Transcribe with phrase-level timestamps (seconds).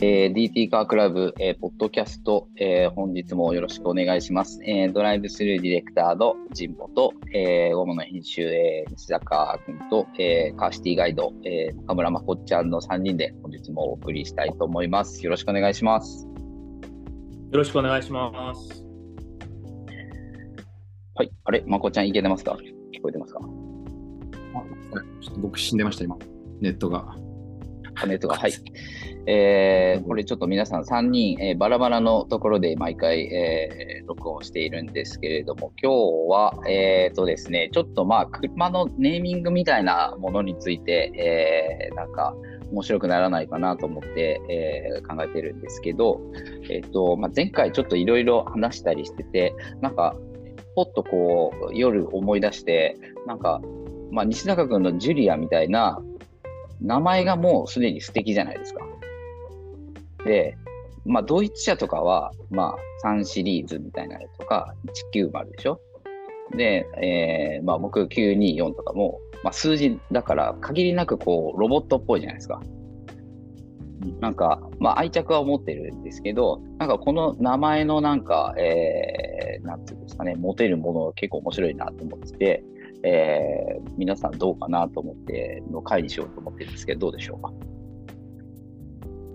[0.00, 4.60] えー、DT カークラブ、えー、ポッドキャスト、えー、本日もよろしくお願いします。
[4.64, 15.24] えー、ドライブスルーディレクターの神保と、えー、主な編集、えー、西坂君と、えー、カーシティガイド、えー、中村まこっちゃんの3人で本日もお送りしたいと思います。
[15.24, 16.28] よろしくお願いします。
[17.50, 18.84] よろしくお願いします。
[21.16, 21.30] はい。
[21.42, 21.64] あれ？
[21.66, 22.56] まこちゃんいけてますか？
[22.94, 23.40] 聞こえてますか？
[23.40, 23.42] あ
[25.20, 26.16] ちょっと僕死んでました、今。
[26.60, 27.16] ネットが。
[28.06, 28.36] ネットが。
[28.36, 28.52] はい。
[29.30, 35.96] えー、これちょっと皆さん3人、えー、バラバラのところで毎回、えー、録音しているんですけれども、今日
[36.30, 42.34] は、えーとですね、ちょっとまあ、車のネーミングみたいなものについて、えー、なんか、
[42.72, 46.20] 面白くならないかなと思って、えー、考えてるんですけど、
[46.70, 50.16] えっ、ー、と、まあ、前回ちょっといろいろ話したりしてて、なんか、
[50.74, 53.60] ぽっとこう、夜思い出して、なんか、
[54.10, 56.00] まあ、西中君のジュリアみたいな
[56.80, 58.87] 名前がもうすでに素敵じゃないですか。
[60.24, 60.56] で、
[61.04, 64.74] まあ、ドイツ車とかは、まあ、3シリーズみたいなやつとか、
[65.14, 65.80] 190でしょ？
[66.56, 72.60] で、えー、まあ、僕924とかも、まあ、数字だから限りなくこう、ロボットっぽいじゃないですか。
[74.20, 82.64] なんか、まあ、愛着は持ってるんですけど、なんかこの名前のなんか、えー、なんていうんですかね、持てるもの結構面白いなと思ってて、
[83.02, 87.52] えー、皆さんどうかなと思っての回にしようと思ってるんですけど、どうでしょうか？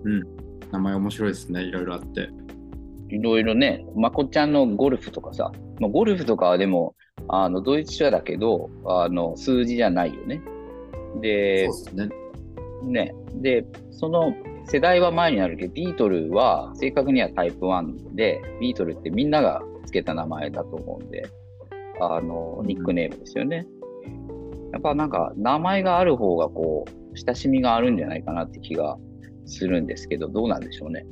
[0.04, 0.22] うん、
[0.74, 2.28] 名前面白いですね、いろいろあって。
[3.08, 6.96] いろいろね、まこちゃんのゴルフとかさ、まあ、ゴルフとかはでも、
[7.28, 10.42] あのドイツ車だけどあの、数字じゃないよね。
[11.20, 12.08] で、そうですね。
[12.82, 14.34] ね、で、その
[14.66, 21.24] 世代は前になるけど、ビートルは正確にはタイプ1で、ビートルってみんなが付けた名前だと思うんで、
[22.00, 23.66] あの、ニックネームですよね。
[24.72, 28.98] やっぱなんか、名前がある方がこう、親しみがあるんじゃないかなって気が
[29.46, 31.06] するんですけど、どうなんでしょうね？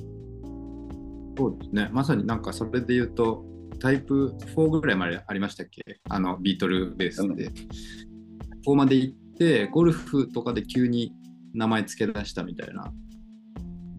[1.36, 1.88] そうですね。
[1.92, 3.44] まさになんかそれで言うと、
[3.80, 6.00] タイプ4ぐらいまでありましたっけ？
[6.08, 7.24] あの、ビートルベースで。
[7.24, 7.54] うん、
[8.66, 11.12] 4まで行って、ゴルフとかで急に
[11.54, 12.92] 名前付け出したみたいな、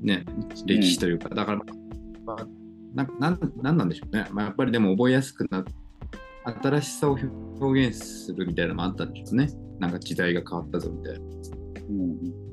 [0.02, 0.26] ね、
[0.66, 1.62] 歴史というか、うん、だから、
[2.26, 2.48] まあ、
[2.94, 4.28] なななんなんでしょうね。
[4.32, 5.72] まあ、やっぱりでも覚えやすくなって、
[6.62, 7.18] 新しさを
[7.60, 9.48] 表現するみたいなのもあったんでしょうね。
[9.80, 11.20] なんか時代が変わったぞみたいな。
[11.20, 12.18] うん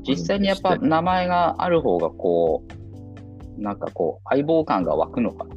[0.00, 2.64] 実際にやっぱ名前がある方がこ
[3.58, 5.56] う、なんかこう、相棒感が湧くのかな。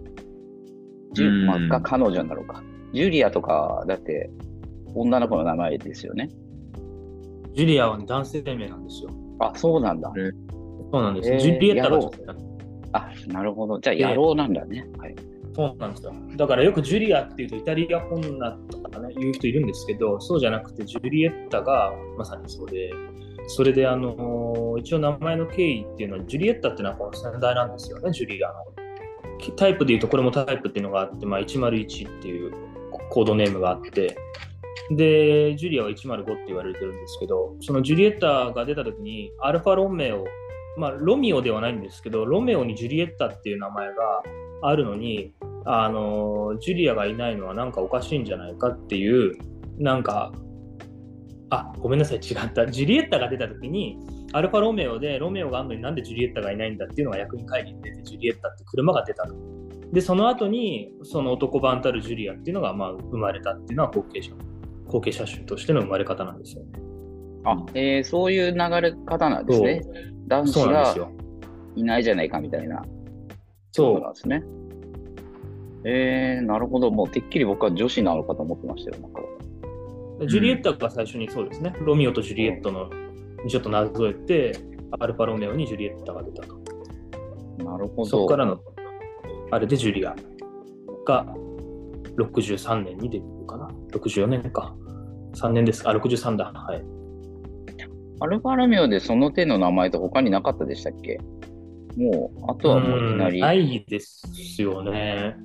[1.13, 2.61] ジュまあ、が彼女なのか。
[2.93, 4.29] ジュリアとか、だって
[4.93, 6.29] 女の子の名前ですよね。
[7.53, 9.09] ジュリアは、ね、男性名なんですよ。
[9.39, 10.11] あ、そうなんだ。
[10.91, 11.31] そうなんです。
[11.31, 12.35] えー、ジュリエッタがちょっと。
[12.91, 13.79] あ、なるほど。
[13.79, 14.85] じゃあ、野郎なんだね。
[14.97, 15.15] はい。
[15.55, 16.13] そうなんですよ。
[16.35, 22.91] だからよくジュリアっていうとイタリア女とかね、言う人いるんですけど、そうじゃなくてジュリエッタがまさにそうで、
[23.47, 28.55] それであの一応名前の経緯っていうのは、ジュリエッタっていうのはこの先代なんですよね、ジュリアの。
[29.57, 32.51] タイプでいうとこれもタイプっていうのがあって、まあ、101っていう
[33.09, 34.17] コードネームがあって、
[34.91, 40.25] で、ジュリアは105って言われてるんですけど、そのジュリエッタが出た時に、アルファロメオ、
[40.77, 44.23] まあ、ロミオではないんですけど、ロメオにジュリエッタっていう名前が
[44.61, 45.33] あるのに、
[45.65, 49.35] あのジュリアがいないのはなんかおかしいんじゃないかっていう
[49.79, 50.31] なんか
[51.49, 52.65] あごめんなさい違った。
[52.67, 53.99] ジュリエッタが出た時に
[54.33, 59.35] アルファロメオでロメオがあるのになんでジュリエッタがいないんだっていうのが役員会議に出てジュリエッタって車が出たと。
[59.91, 64.33] でその後にその男版たるジュリアっていうのがまあ生まれたっていうのは後継者
[64.87, 66.79] 後継者種としての生まれ方なんですよね。
[67.45, 69.81] あ、えー、そういう流れ方なんですね。
[70.27, 70.95] 男子が
[71.75, 72.83] いないじゃないかみたいな。
[73.71, 74.01] そう。
[74.01, 74.43] なんですね。
[75.85, 76.89] えー、なるほど。
[76.89, 79.01] もうてっきり僕は女子なのかと思ってましたよ。
[79.01, 79.21] なんか
[80.27, 82.89] ジュリエッタが最初にそうですね、うん、ロミオとジュリエットの
[83.43, 84.57] にちょっとなぞえて、
[84.99, 86.55] アルファロメオにジュリエッタが出たと。
[87.63, 88.05] なるほど。
[88.05, 88.59] そこからの、
[89.51, 90.15] あれでジュリア
[91.05, 91.25] が
[92.17, 93.67] 63年にデビューかな。
[93.91, 94.75] 64年か。
[95.35, 95.87] 3年です。
[95.87, 96.45] あ、63だ。
[96.45, 96.83] はい。
[98.21, 101.19] アルファロメオでその手の名前と他になかったでしたっけ？
[101.97, 103.41] もう、あとはもういきなり。
[103.41, 105.35] ないですよね。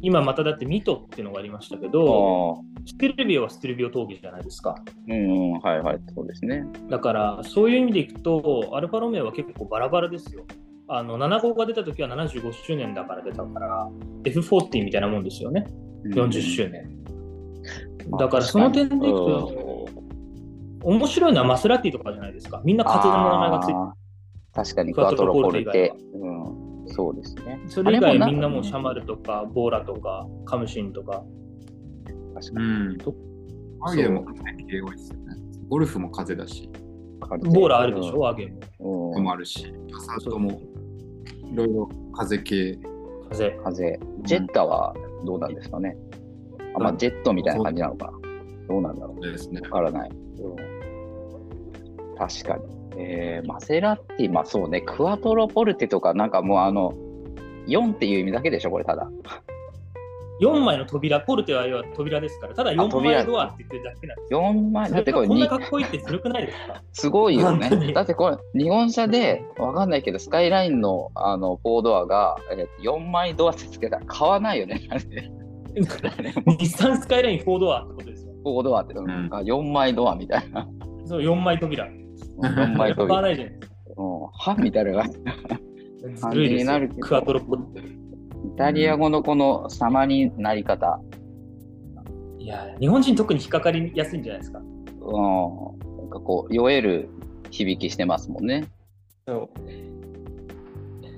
[0.00, 4.74] 今まただってミトっていうのがありましたけど、ステルビオはステルビオ闘技じゃないですか。
[5.08, 6.64] うん、はいはい、そうですね。
[6.88, 10.44] だから、そういう意味でいくと、アルファロメオは結構バラバラですよ。
[10.88, 13.88] あの7号が出た時は75周年だから出たから、
[14.24, 15.66] F40 みたいなもんですよね。
[16.04, 17.02] 40周年。
[18.18, 19.88] だからその点でいくと、
[20.84, 22.62] 面白いのはマスラティとかじゃないですか。
[22.64, 23.78] みんな風の名前がついてる。
[24.54, 25.94] 確かにクワトロポルテ。
[26.14, 26.61] うん
[26.92, 27.60] そうですね。
[27.66, 31.24] それ以外みんなもシャマルとか、ボーラとか、カムシンとか。
[32.34, 32.66] 確かに。
[32.66, 32.98] うん。
[33.84, 35.36] アゲも風系多いですよね。
[35.68, 36.70] ゴルフも風だし。
[37.44, 39.12] ボーラあるでしょ、ワーゲンも。
[39.16, 42.78] うんもあるし、パサートもいろいろ風系。
[43.30, 43.50] 風。
[43.64, 44.00] 風。
[44.22, 44.94] ジェッタは
[45.24, 45.96] どうなんですかね？
[46.74, 48.12] あまあ、ジェットみたいな感じなのかな。
[48.68, 49.20] どうなんだろう。
[49.20, 49.60] ですね。
[49.62, 50.10] わからない。
[52.18, 52.81] 確かに。
[53.04, 56.94] えー、マセラッティ、まあそうね、クワトロポルテとか、なんかもうあの、
[57.66, 59.08] 4っていう意味だけでしょ、これただ。
[60.40, 64.40] 4枚の扉、ポルテは扉ですから、ただ4扉枚ドアって言ってるだけなんですよ。
[64.40, 66.82] 4枚、だってこれにこんなかっこいいってずるくないですか？
[66.92, 67.92] すごいよね。
[67.92, 74.80] だってこれ、日本車で、わかんないけど、スカイラインのあの4ドアが、えー、4枚ドアってつけたら買わないよね。
[76.58, 78.32] 日産スカイライン4ドアってことですよ。
[78.44, 80.68] 4ドアって、んあ4枚ドアみたいな。
[81.04, 81.88] そう、4枚扉。
[82.42, 83.20] 4枚買わ扉。
[83.22, 83.74] ないじゃないですか。
[83.96, 84.20] うん。
[84.32, 84.92] はみたいな
[86.20, 86.38] 感じ。
[86.40, 87.22] になるけど。
[88.44, 91.00] イタリア語のこの様になり方。
[92.38, 94.22] いや、日本人特に引っかかりやすいん。
[94.22, 94.58] じゃないですか。
[94.58, 94.64] うん。
[95.98, 96.10] なん。
[96.10, 97.08] かこう、酔える
[97.50, 98.46] 響きしてますもん。
[98.46, 98.64] ね。
[99.26, 99.48] そう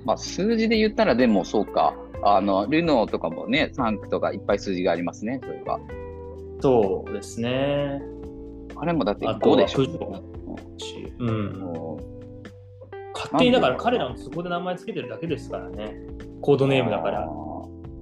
[0.05, 1.95] まあ、数字で言ったら、でもそうか。
[2.23, 5.79] あの、ルノーとかもね、3区とかいっぱい数字がありますね、それが。
[6.59, 8.01] そうですね。
[8.75, 10.34] あれもだって5でしょ。
[10.55, 11.29] はプジョーしうん。
[11.29, 12.15] うん
[13.15, 15.95] 勝手にだから彼らもそこで名前つけてるだけですからね。
[16.41, 17.27] コードネームだから。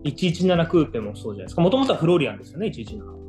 [0.03, 1.61] 117クーペもそうじゃないですか。
[1.61, 3.23] もともとはフローリアンですよね、117。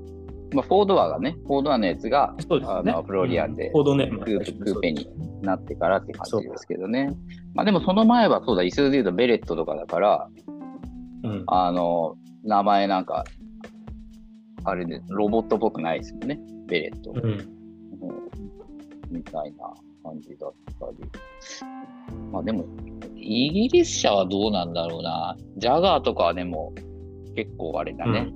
[0.54, 2.92] まあ、フォードアがね、フォードアのやつがそうですね。
[2.92, 5.08] あのフローリアンでうんコードネームクーペに
[5.42, 7.14] なってからって感じですけどね。
[7.54, 10.28] まあでもその前はそうだ、イスーで言うとベレットとかだから、
[11.24, 11.44] うん。
[11.46, 13.24] あの、名前なんか、
[14.64, 17.12] あれで、ロボットっぽくないですもんね、ベレット。
[17.14, 17.48] うん。
[19.14, 19.72] うんみたいな
[20.02, 21.10] 感じだったり。
[22.30, 22.64] まあでも、
[23.16, 25.36] イギリス車はどうなんだろうな。
[25.56, 26.72] ジャガーとかはでも
[27.34, 28.32] 結構あれだね。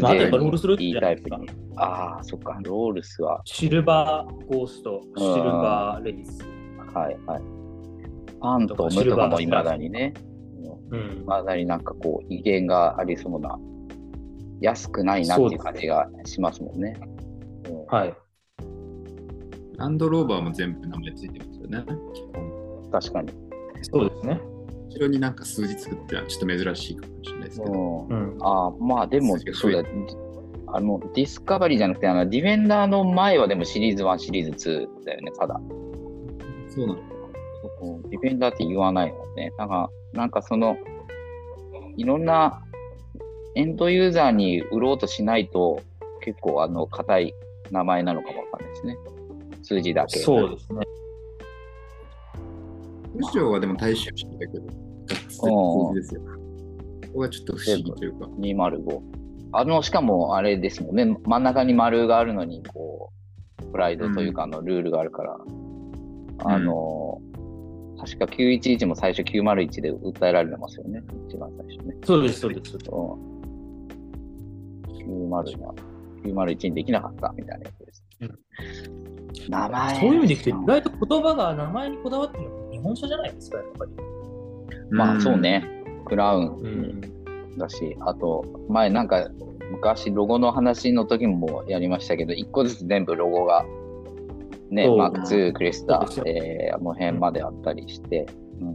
[0.00, 1.50] まああとやっぱロールスロイ XJ いいタイプに。
[1.76, 3.42] ああ、そっか、ロールスは。
[3.44, 6.42] シルバーゴースト、シルバーレディス。
[6.94, 7.42] はいはい。
[8.40, 10.14] パントムとかもいまだにね。
[10.90, 11.24] うんい。
[11.26, 13.58] まだになんかこう、威厳がありそうな、
[14.60, 16.96] 安くないなっていう感じがしますもんね。
[17.68, 18.14] うんはい。
[19.80, 21.84] ランドローバーも全部名前ついてますよね。
[22.92, 23.32] 確かに。
[23.80, 24.40] そうですね。
[24.90, 27.72] 後ろになんか数字作ってはちょっと珍しいかもしれないですけど。
[27.72, 28.38] うんうん。
[28.42, 29.82] ああ、まあでも、そうだ、
[30.66, 35.58] あの、ディスカバリーじゃなくて、あの、ディフェンダーの前はでもシリーズ1、シリーズ2だよね、ただ。
[36.68, 36.98] そうなの。
[37.82, 39.50] うんディフェンダーって言わないもんね。
[39.56, 40.76] なんか、なんかその、
[41.96, 42.62] いろんな
[43.54, 45.80] エンドユーザーに売ろうとしないと、
[46.20, 47.34] 結構あの、硬い
[47.70, 48.98] 名前なのかもわかんないですね。
[49.70, 50.18] 数字だけ。
[50.18, 50.80] そうですね。
[53.14, 54.66] むしろはでも大衆式だけど、
[55.28, 55.46] 数
[55.94, 56.20] 字ですよ。
[56.22, 58.26] ここがちょっと不思議というか。
[58.40, 59.00] 205。
[59.52, 63.12] あの、しかもあれですもんね、真ん中に丸があるのに、こ
[63.62, 65.38] う、プライドというか、あの、ルールがあるから、
[66.46, 67.20] あの、
[68.00, 71.94] 確か911も最初901で訴えられてますよね、一番最初ね。
[72.04, 72.76] そうです、そうです。
[72.76, 72.80] うん。
[75.30, 75.74] 901が、
[76.24, 78.04] 901にできなかったみたいなやつです。
[79.48, 80.00] 名前。
[80.00, 83.92] そういう意味でいくと、意外と言葉が名前にこだわってるのは日本車じゃないですか、やっぱり。
[84.90, 85.64] まあそうね、
[86.06, 87.00] クラウンうん。
[87.58, 89.28] だし、あと、前なんか、
[89.70, 93.64] 昔ロゴの話の時もやりましたけど、一個ずつ全部ロゴが、
[94.70, 98.26] ね、マーク2、クリスタえー、あの辺まであったりして、
[98.60, 98.74] うん、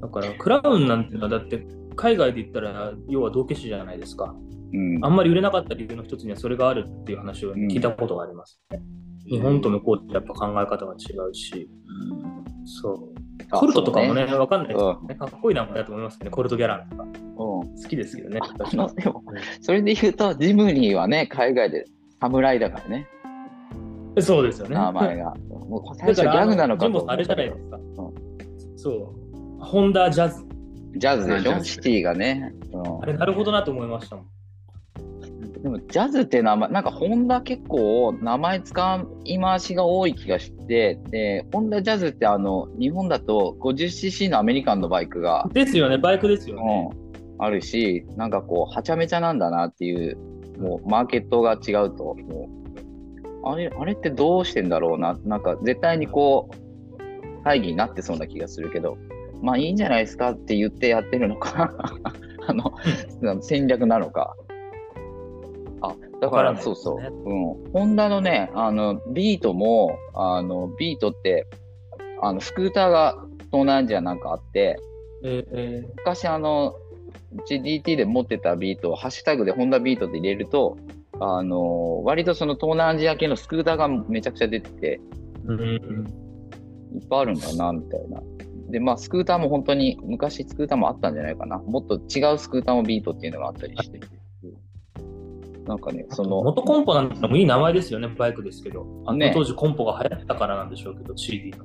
[0.00, 4.34] だから、クラウンなんていうのは、だって、海外で言ったら、要は道化師じゃないですか。
[4.74, 8.80] うんあんまり売れなかった理由の一つにはそれがあるっていう話を聞いたことがあります、ね
[9.26, 11.68] 日本と向こうってやっぱ考え方が違うし、
[12.64, 12.98] そう。
[13.50, 17.02] あコルトとかもね、わかんないですけどね、かっこいい名前だと思いますけどね、コルトギャランとか。
[17.04, 18.40] うん好きですけどね。
[18.42, 19.22] あのでも
[19.60, 21.84] それで言うと、ジムニーはね、海外で
[22.20, 23.06] 侍だからね、
[24.20, 24.74] そうですよね。
[24.76, 25.34] 名前が。
[25.48, 27.78] もう最初ギだからャグなのかと思あれじゃないですか。
[28.76, 28.90] そ
[29.60, 29.64] う。
[29.64, 30.44] ホンダジャズ。
[30.96, 31.64] ジャズでしょ？
[31.64, 32.54] シティがね。
[32.72, 34.26] うんあれ、なるほどなと思いましたもん。
[35.62, 46.90] でも、ジャズって名前、なんか、ホンダ結構、名前使い回しが多い気がして、で、ホンダジャズって、あの、日本だと 50cc のアメリカンのバイクが、ですよね、バイクですよね。
[46.92, 50.18] うん、あるし、なんかこう、はちゃめちゃなんだなっていう、
[50.58, 52.48] もう、マーケットが違うと、も
[53.44, 58.98] う、あれ、あれってどうしてんだろうな、なんか、絶対にこう、会議になってそうな気がするけど、
[59.40, 61.72] まあ、いいんじゃないですかって言ってやってるのか、
[62.48, 62.72] あの、
[63.40, 64.34] 戦略なのか。
[65.82, 66.98] あ、だからねらそうそう。
[66.98, 67.34] う
[67.68, 67.72] ん。
[67.72, 71.46] ホンダのね、あの、ビートも、あの、ビートって、
[72.20, 73.16] あの、スクーターが
[73.50, 74.78] 東南アジアなんかあって、
[75.24, 76.74] え昔あの、
[77.34, 80.76] うち DT で持ってたビートをハッシュタグでホンダビートで入れると、
[81.20, 85.00] あの、割とその東南アジア系のスクーターがめちゃくちゃ出てて、
[85.44, 86.22] うんうん
[86.94, 88.20] いっぱいあるんだな、みたいな。
[88.68, 91.58] で、まあ、スクーターも本当に、昔スクーターもあったんじゃないかな。
[91.58, 94.00] もっと違うスクーターもビートっていうのがあったりして。
[95.66, 98.86] なんかね、その、元コンポなんてのもいい名前ですよね、バイクですけど。
[99.06, 101.64] あのね当時コンポが流行ったからなんでしょうけど、CD の。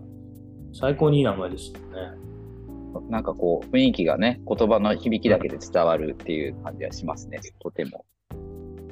[0.73, 3.07] 最高にいい名前ですよね。
[3.09, 8.05] なんかこう、雰囲気がね、言葉の響きだけで伝わるっていう感じはしますね、とても。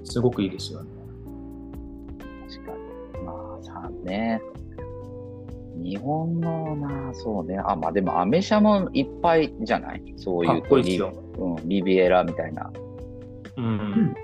[0.03, 0.89] すごくいいですよね。
[2.49, 2.71] 確か
[3.19, 3.25] に。
[3.25, 4.41] まあ、さね。
[5.83, 7.59] 日本のな、そうね。
[7.63, 10.01] あ、まあでも、アメ車もいっぱいじゃない？
[10.17, 11.13] そういうかっこいいですよ。
[11.37, 12.71] リ,、うん、リビエラみたいな。
[13.57, 14.15] うん。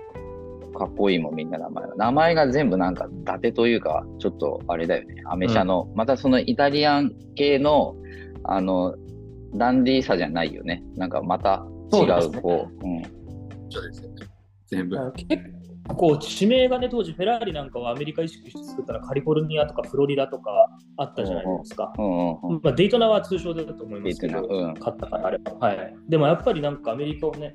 [0.81, 1.95] かっこいいもん、みんな名前が。
[1.95, 5.21] 名前が全部なんか、伊達というか、ちょっとあれだよね。
[5.25, 7.95] アメ車の、またそのイタリアン系の、
[8.43, 8.95] あの、
[9.53, 10.83] ダンディーさじゃないよね。
[10.95, 13.03] なんかまた違う、そうですねこう、うん。
[13.69, 14.15] そうですよね。
[14.65, 15.11] 全部。
[15.13, 15.43] 結
[15.95, 21.93] 構地名がね、当時フェラーリなんかはアメリカ意識して作ったらカリフォルニアとかフロリダとかあったじゃないですか。
[21.99, 22.61] うんうんうん。
[22.63, 25.51] まあ、デイトナは通称だと思いますけど、うん勝ったからあれば。
[25.59, 25.95] はい。
[26.09, 27.53] でもやっぱりなんかアメリカをね、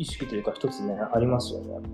[0.00, 1.88] 意識というか一つね、ありますよね。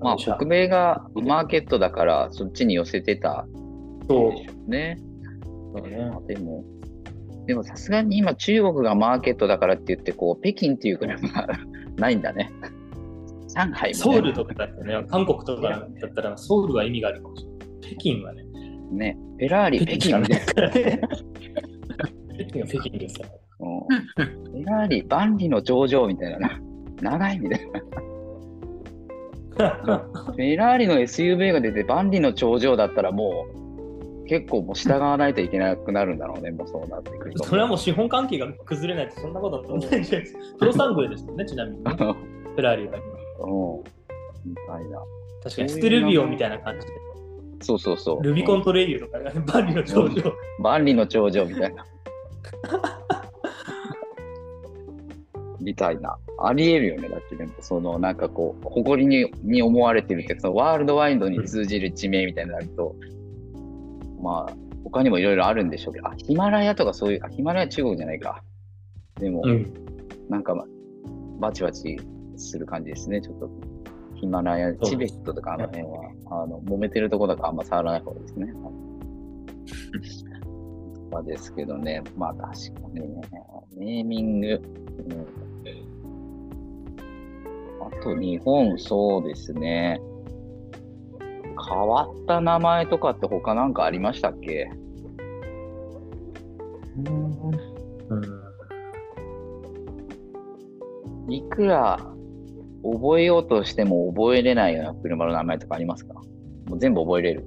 [0.00, 3.46] まあ、北米がマーケットだから、そっちに寄せてた
[4.08, 4.96] そうでしょうね。
[5.74, 6.10] だね。
[6.28, 6.64] でも、
[7.46, 11.18] でもさすがに今中国がマーケットだからって言って、こう、北京っていう国は
[11.98, 12.52] ないんだね。
[13.56, 13.94] 上海も、ね。
[13.94, 17.58] ソウルとかだったらね、韓国とかだったらソウルは意味があるかもしれない。
[17.80, 18.44] 北京はね、
[18.92, 19.18] ね。
[19.38, 21.00] フェラーリ、北京みたいからね。
[22.38, 23.26] 北京は北京ですよ。
[23.26, 23.66] な。
[23.66, 26.60] うんフェラーリ、万里の長城みたいなな。
[27.02, 27.80] 長いみたいな。
[29.58, 33.46] フェラーリの SUV が出て万里の長城だったらも
[34.24, 37.44] う、結構もう従わないといけなくなるんだろうね、もうそうなってくると。
[37.44, 40.38] それはもう資本関係が崩れないとそんなことはないんじゃないですか。
[40.58, 41.90] プロサングレですもんね、ちなみにね。
[41.96, 43.46] フェラーリが今。
[43.46, 43.84] うん。
[44.44, 45.02] みたいな。
[45.42, 46.92] 確かにステルビオみたいな感じで。
[47.60, 48.22] そうそうそう。
[48.22, 49.18] ルビコントレイユとか、
[49.52, 50.32] バリの頂上。
[50.60, 51.84] 万里の長城みたいな。
[55.68, 56.16] みたいな。
[56.40, 57.10] ありえるよね。
[57.10, 62.96] だってでも、そのなんかこう、誇りにに思われてるってワールドワイドに通じる地名みたいになると、
[64.22, 68.42] まあ、他にもいろいろあるんでしょうけど、あ、ヒマラヤとかそういう、あ、ヒマラヤ中国じゃないか。
[69.20, 69.70] でも、うん。
[70.30, 70.64] なんか、ま
[71.38, 72.00] バチバチ
[72.36, 73.50] する感じですね、ちょっと。
[74.14, 78.54] ヒマラヤ、チベットとかあの辺は、あの、揉めてるとこだからあんま触らない方がいいですね。
[81.12, 83.20] まあですけどね、まあ確かにね、
[83.76, 84.58] ネーミング、うん、
[87.90, 90.00] あと日本、そうですね。
[91.68, 94.70] 変わった名前とかって他なんかありましたっけ？
[101.28, 101.98] いくら
[102.82, 106.14] 覚えようとしても覚えれないような車の名前とかありますか？
[106.14, 107.44] もう全部覚えれる。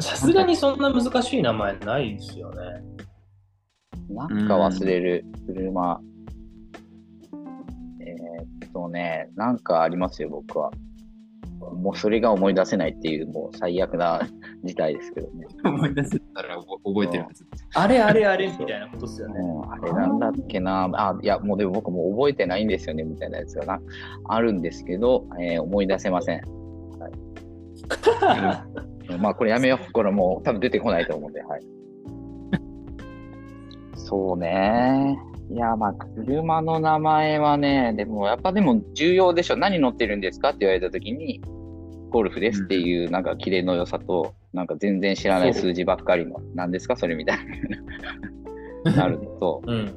[0.00, 2.56] さすがにそんな難しい名前ないですよね。
[4.10, 6.00] なんか忘れる車。
[6.00, 6.13] えーっ
[8.74, 10.70] とね、なんかありますよ、僕は。
[11.72, 14.20] もうそれが思い出せないっていう、もう最悪な
[14.64, 15.46] 事態ですけどね。
[15.64, 17.46] 思い出せたら覚覚えてるはず。
[17.74, 19.40] あれあれあれみたいなことですよね。
[19.40, 20.90] うん、あれなんだっけな。
[20.92, 23.80] あ、いや、もうでも僕もう覚えてないんですよね、みたいなやつがな。
[24.28, 26.42] あるんですけど、えー思い出せません。
[29.20, 29.92] まあこれやめよう。
[29.92, 31.60] これもう多分出てこないと思うんで、はい。
[33.94, 35.18] そうね。
[35.50, 39.56] いや、まあ車の名前はね、でもやっぱでも重要でしょ。
[39.56, 40.48] 何乗ってるんですか？
[40.50, 41.40] って言われたときに、
[42.10, 46.96] ゴルフですっていうなんかキレの良さと、なんか全然知らない数字ばっかりの、何ですか？
[46.96, 47.38] それみたい
[48.84, 48.92] な。
[48.96, 49.94] なると、うん。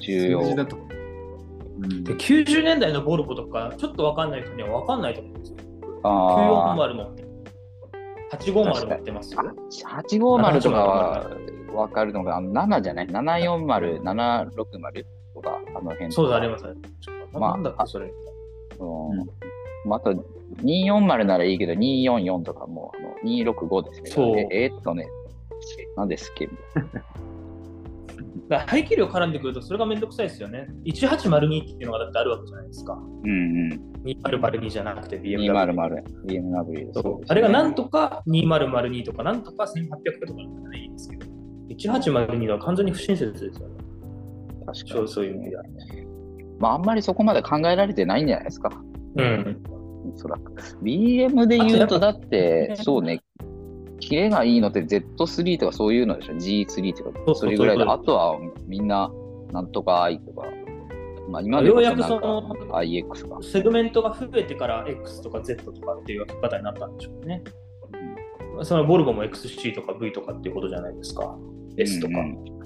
[0.00, 0.42] 重要。
[0.42, 0.76] 数字だと。
[0.76, 5.56] うんで90年代のボルボとか、ちょっとわかんない人にはわかんないと思うんですよ。
[6.04, 7.10] あ940の
[8.32, 9.40] 850乗ってますよ。
[9.40, 11.30] あ、850とかは
[11.72, 15.04] 分かるのが、あの7じゃない ?740、760
[15.34, 16.12] とか、あの辺。
[16.12, 16.74] そうだ、ありますね。
[17.32, 18.06] まあなんだっけ、それ。
[18.78, 19.26] うん
[19.88, 20.12] まあ、あと、
[20.62, 25.06] 240ならいいけど、244とかも、あの265ですけど、そうええーっとね、
[25.96, 26.48] 何ですっけ？
[28.48, 30.68] だ 排気量絡んでくると、それがめんどくさいですよね。
[30.84, 32.94] 1802っていうのがだってあるわけじゃないですか。
[32.94, 33.32] うんう
[33.74, 33.92] ん。
[34.04, 35.52] 2002じゃなくて BMW。
[35.52, 41.26] 200、BMW ですねあれがなんとか2002とか、なんとか1800とかだったらいいんですけど、
[41.68, 43.74] 1802は完全に不親切ですよね。
[44.66, 45.62] 確かにそういう意味では。
[46.58, 48.70] まあ、あんまりそこまで考えられてないんじゃないですか。
[49.16, 49.62] うん。
[50.14, 50.52] おそらく。
[50.82, 53.22] BM で言うと、だあって、そうね、
[54.00, 59.10] キレがいいのって Z3 とかそういうのでしょ ?G3 とか、それぐらいで、あとはみんな、
[59.52, 60.46] なんとか I とか、
[61.28, 63.42] まあ、今ようやくその IX か。
[63.42, 67.42] セグメントが増えてから X とか Z とかっていう分け方になったんでしょうね。
[68.62, 71.36] そのボルボも XC とか V とかっていうことじゃないですか。
[71.76, 72.18] S とか。
[72.20, 72.56] うん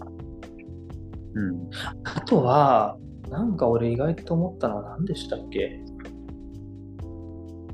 [1.35, 1.71] うん。
[2.05, 2.97] あとは、
[3.29, 5.81] なんか俺意外と思ったのは何でしたっけ？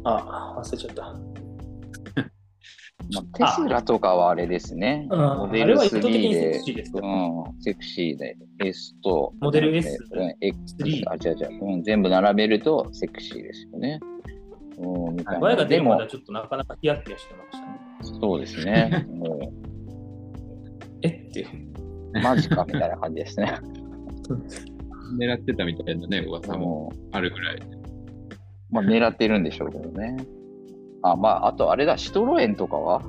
[0.04, 1.02] あ、忘れちゃった。
[3.12, 5.06] まあ、テスラとかはあれですね。
[5.10, 6.40] うんモデルあれは意図的3にセ
[6.72, 6.84] で
[7.60, 14.00] セクシーで S と、モデル S うん X、3あ、違う違う、うん、全部並べるとセクシーですよね。
[14.78, 15.40] うん、みたいな。
[15.40, 18.18] 前が出るまでは、ちょっとなかなかヒヤッヒヤしてましたね。
[18.20, 19.06] そうですね。
[19.08, 19.52] も
[21.02, 21.46] えっていう。
[22.14, 23.54] う、マジかみたいな感じですね。
[25.18, 27.56] 狙ってたみたいなね、噂ももあるぐらい。
[27.56, 27.60] う
[28.70, 30.16] まあ、狙ってるんでしょうけどね。
[31.02, 33.02] あ、まあ、あとあれだ、シトロエンとかは？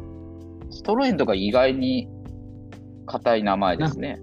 [0.70, 2.08] シトロエンとか意外に
[3.06, 4.22] 硬い名前ですね。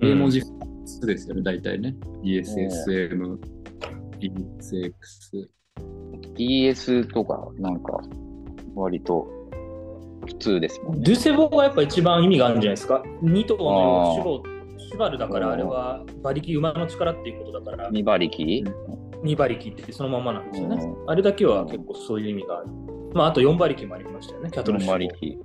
[0.00, 1.94] 英文字2ですよね、大体ね。
[2.22, 3.38] ESSM、
[4.20, 5.48] ESX。
[6.34, 8.00] DS とか、なんか、
[8.74, 9.28] 割と
[10.26, 11.02] 普通ですもんね。
[11.04, 14.42] ドゥセボがやっぱ一番意味があるんじゃないですか？2頭のシュボ
[14.78, 18.64] シュバルだからあれは馬力、馬の力っていうことだから、二馬力
[19.22, 20.76] ？2馬力ってそのままなんですよね。
[20.82, 22.66] うんあれだけは結構そういう意味がある。
[23.14, 25.38] まあ、あと4馬力もありましたよね、キャトル四シュボ馬力。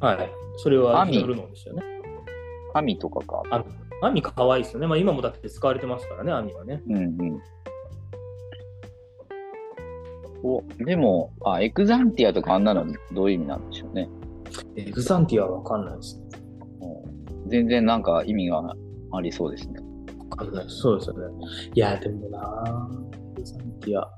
[0.00, 0.30] はい。
[0.56, 1.82] それはヒノルノーですよね。
[2.74, 3.42] アミとかか。
[3.50, 3.64] アミ
[4.00, 4.86] アミ可愛いですよね。
[4.86, 6.82] まあ今もだって使われてますからね、アミはね。
[6.88, 7.42] うんうん。
[10.42, 14.08] お、でも、あ、エクザンティアとかあんなのどういう意味なんでしょうね。
[14.76, 16.24] エグザンティアはわかんないですね。
[16.82, 18.62] うん全然なんか意味が
[19.12, 19.80] ありそうですね。
[20.30, 20.64] わかんない。
[20.68, 21.46] そうですよね。
[21.74, 22.88] いや、でもな
[23.36, 24.10] エグザンティア。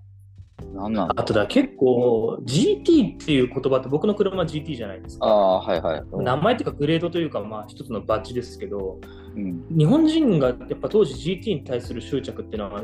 [0.75, 5.27] なんなんだあとだ、結構 GT っていう言葉って僕の車は GT じゃないですか。
[5.27, 6.03] ああ、はいはい。
[6.13, 9.01] 名前っていうかグレードというか、まあ一つのバッジですけど、
[9.37, 9.65] うん。
[9.77, 12.83] 日本人がやっぱ当時 GT に対する執着っていうのは、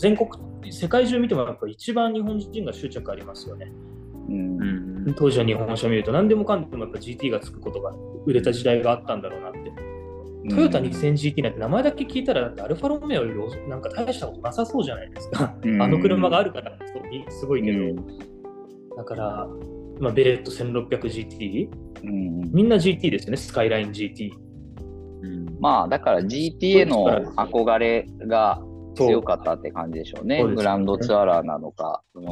[0.00, 0.28] 全国、
[0.70, 3.72] 世界中見てもやっぱ一番日本人が執着ありますよね。
[4.28, 4.60] うん。
[5.06, 5.14] うん。
[5.14, 7.92] 当時の日本車見ると何でもかんでもやっぱ GT がつくことが
[8.26, 9.88] 売れた時代があったんだろうなって。
[10.48, 15.54] トヨタ 2000GT なんて名前だけ聞いたらだってアルファロメオよりなんか大したことなさそうじゃないですか。
[15.62, 16.78] うんあの車があるから
[17.28, 17.96] すごいけど、うん
[18.96, 19.46] だから、
[20.00, 21.68] まあ、ベレット 1600GT
[22.02, 24.32] うんみんな GT ですよね、スカイライン GT。
[25.22, 27.06] うんまあ、だから GT への
[27.36, 28.60] 憧れが
[29.06, 30.40] 強かったって感じでしょうね。
[30.40, 32.02] そうねグランドツアラーなのか。
[32.14, 32.24] うん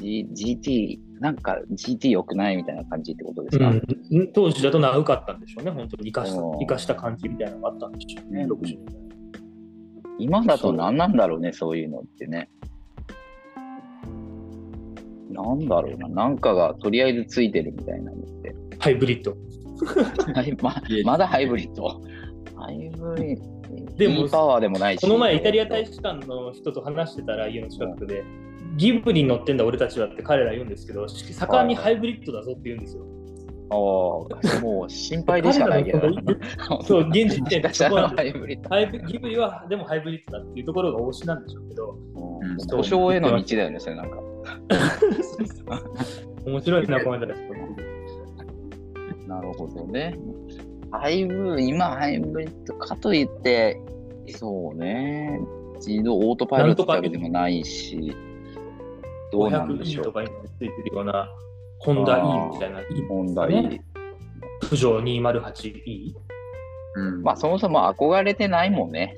[0.00, 3.72] G、GT、なんか GT 良くないみたいな感じってことですか、う
[4.18, 8.94] ん、当時だと長かったんでしょうね、本当に生かしたうん生かした感じみたいなのがあったんでしょうね、うん60年代。
[10.18, 12.50] 今だと何なんだろうね、そういうのってね。
[15.30, 18.54] なんだろうな、なんかがとりあえずついてるみたいなのって。
[18.78, 19.36] ハイブリッド。
[20.32, 21.88] はいままだハイブリッド。
[22.56, 23.63] ハイブリッド。
[23.96, 25.00] でも E パワーでもないし。
[25.00, 28.24] この前イタリア大使館の人と話してたら家の近くで、
[28.76, 33.04] ギブリに乗ってんだ俺たちはって彼ら言うんですけど、盛んにハイブリッドだぞって言うんですよ。
[33.70, 36.00] ああ、もう心配でしかないけど
[36.84, 38.68] そう、現時点でそこは ハイブリッド。
[38.68, 42.24] ハイブギブリはでもハイブリッドだっていうところが推しなんでしょうけど、うん
[42.68, 44.18] 故障への道だよね、それなんか。
[46.46, 47.40] 面白いな、この間です。
[49.26, 50.14] なるほどね。
[51.00, 53.80] ハイブ、今ハイブリッドかといって、
[54.28, 55.40] そうね、
[55.76, 58.14] 自動オートパイロットってわけでもないし、
[59.32, 60.04] どうなんでし 500E ょう。
[60.04, 61.28] とかについてるような、
[61.80, 63.84] ホンダ E みたいな E 問題、ね
[64.68, 66.14] プジョー 208E。
[66.96, 69.16] うんまあそもそも憧れてないもんね。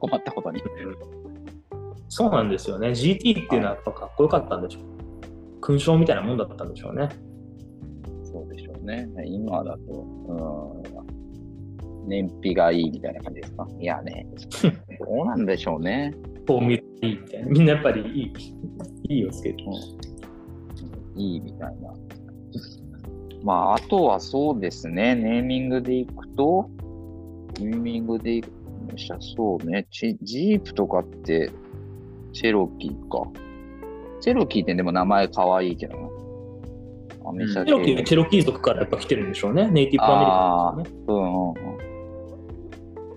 [0.00, 0.62] 困ったことに。
[2.08, 2.88] そうなんですよね。
[2.88, 5.60] GT っていうのはやっぱかっこよかったんでしょう。
[5.60, 7.08] 勲章みたいなもんだったんでしょうね。
[8.24, 9.08] そうでしょうね。
[9.26, 10.99] 今だと、うん、
[12.06, 13.66] 燃費がいいみたいな感じですか？
[13.78, 14.26] いやね、
[14.62, 16.14] どうなんでしょうね。
[16.46, 17.48] フォーミュラ E みたいな。
[17.48, 18.22] みんなやっぱりい
[19.08, 19.56] い、いいをつける。
[21.16, 21.92] いいみたいな。
[23.42, 26.68] まあ、あとはそうですね、ネーミングでいくと、
[27.60, 28.54] ネーミングでいくと、
[29.20, 31.50] そうね、チジープとかって、
[32.32, 33.22] チェロキーか。
[34.20, 36.08] チェロキーってでも名前かわいいけどな。
[37.28, 39.70] アメ車系チェロキーはチェロキー族からやっぱ来てるんでしょうね。
[39.70, 41.06] ネイティブアメリカンですよね。
[41.08, 41.89] うんうんうん。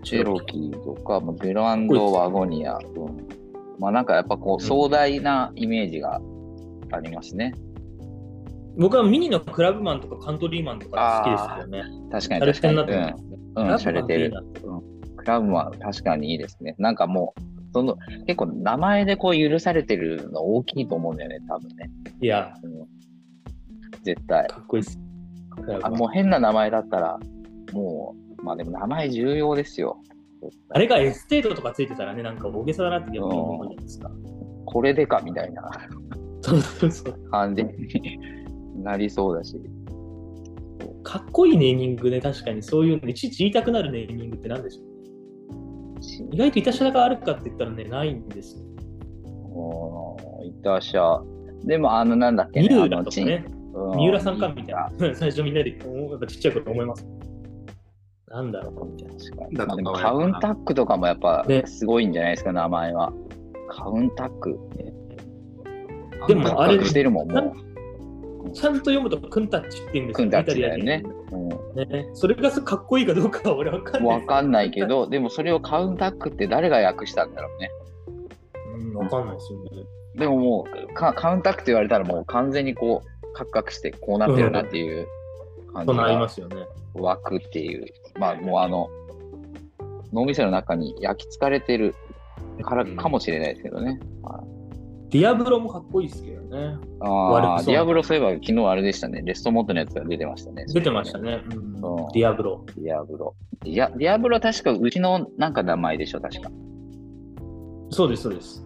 [0.04, 3.28] チェロキーとか、まあグランドワゴニア、うん、
[3.80, 6.22] まあなんかやっぱこう壮大なイメージが
[6.92, 7.54] ありますね。
[8.78, 11.84] 僕はミニのクラブマンとかカントリーマンとか好きですよね。
[12.12, 12.78] 確かに確かに。
[13.56, 14.34] うん、うん、しゃれてる。
[15.16, 16.76] クラブマン確かにいいですね。
[16.80, 17.42] なんかもう、
[17.74, 21.90] その結構名前でこう許されてるの大きいと思うんだよね、多分ね。
[22.22, 23.04] いや、うん
[24.04, 24.48] 絶対。
[24.48, 25.00] かっこいいです。
[25.82, 27.20] あもう変な名前だったら、
[27.72, 29.98] もう、まあでも名前重要ですよ。
[30.70, 34.12] あれがエステートとかついてたらね、なんか大げさだなって思うじゃないですか。
[34.66, 35.72] これでかみたいな。
[37.32, 39.56] 感じになりそうだし。
[41.04, 44.94] かっこいいネーミングね、確かにそういうの、いちいち言いたくなるネーミングって何でしょうね。
[46.32, 50.18] 意外とイタ車があるかって言ったらね、ないんですよ。
[50.44, 51.22] イタ車。
[51.64, 52.68] でも、あの、なんだっけね。
[52.68, 53.64] 三あの浦とかね、うん
[53.96, 54.92] 三浦さんかみたいな。
[55.16, 57.08] 最初みんなで、おやっぱちっちゃい頃思います。
[58.34, 59.14] なんだろうみたいな。
[59.14, 63.14] 確かにだとでもカウンタックとかもやっぱねすごいんじゃないですか、名前は。
[63.70, 64.60] カウンタック。
[66.28, 67.56] でもあれしてるもん、も
[68.46, 68.52] う。
[68.52, 71.04] ちゃんと読むとクンタッチって言うんですよ、クンタッチだよね。
[71.32, 74.20] うんねそれがかっこいいかどうかは俺は分かんない。
[74.20, 74.86] わかんないけ。
[74.86, 77.70] ど、でもそれをカウンタックって誰が訳したんだろうね。
[78.76, 79.70] うん、分かんないですよね。
[80.16, 85.06] でももうカ、カウンタックって言われたらもう完全にこう、カクカクしてこうなってるなっていううな
[85.82, 86.68] りますよね。
[86.94, 87.86] 湧くっていう。
[88.20, 88.90] まあもうあの、
[90.14, 91.96] 脳みその中に焼き付かれてる
[92.62, 94.00] からかもしれないですけどね。
[95.10, 96.76] ディアブロもかっこいいですけどね。
[97.00, 99.22] ああ、ディアブロそういえば昨日あれでしたね。
[99.24, 100.66] レストモッドのやつが出てましたね。
[100.68, 101.44] 出てましたね。
[101.52, 101.74] うんうん
[102.14, 102.66] ディアブロ。
[102.78, 103.36] ディアブロ。
[103.64, 106.50] ディアディアブロ確かうちのなんか名前でしょ、確か。
[107.92, 108.66] そうです、そうです。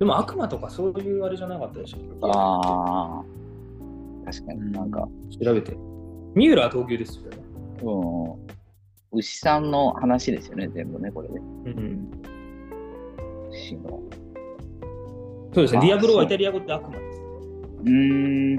[0.00, 2.28] でも悪魔とかそういうあれじゃなかったでしょ。
[2.28, 3.24] ああ。
[4.24, 5.06] 確かになんか、
[5.40, 5.76] 調べて。
[6.34, 7.38] 三浦は東急ですよね。
[7.82, 9.18] うん。
[9.18, 11.40] 牛さんの話ですよね、全部ね、これね。
[11.66, 12.10] うん。
[13.50, 14.02] 牛の。
[15.54, 15.78] そうですね。
[15.78, 17.20] あディアブロはイタリア語って悪魔です。
[17.82, 18.56] うーん、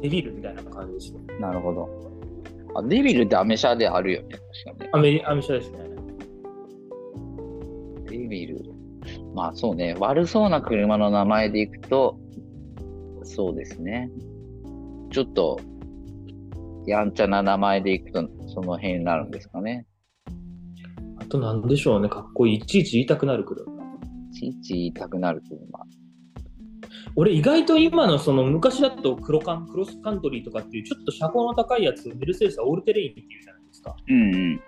[0.00, 1.20] デビルみたいな感じですね。
[1.40, 1.88] なるほど。
[2.76, 4.28] あ、デビルってアメ車であるよね、
[4.64, 4.90] 確かね。
[4.92, 5.78] アメリアメ車ですね。
[8.08, 8.60] デビル。
[9.34, 12.18] まあそうね、悪そうな車の名前でいくと、
[13.24, 14.10] そうですね。
[15.10, 15.58] ちょっと、
[16.88, 19.86] やんちゃな名前でいくと、その辺になるんですかね。
[21.18, 22.08] あとなんでしょうね。
[22.08, 22.56] かっこいい。
[22.56, 23.70] いちいち言いたくなる車。
[24.30, 25.84] いちいち言いたくなる車。
[27.16, 33.96] 俺意外と今のその昔だとクロカンクロスカントリーとかっていうちょっと車高の高いやつメルセデスはオールテレインっていうじゃないですか。
[34.08, 34.60] うんうん。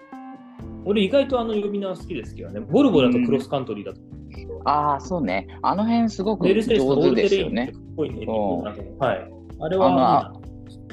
[0.84, 2.60] 俺意外とあの呼び名は好きですけどね。
[2.60, 4.68] ボルボだとクロスカントリーだと思うん。
[4.68, 5.46] ああ、そうね。
[5.62, 7.78] あの辺すごくメルセデスのオー上手ルテレインってですよねか。
[7.78, 8.26] っこいいね。
[8.26, 9.30] うんはい。
[9.62, 10.39] あれはあ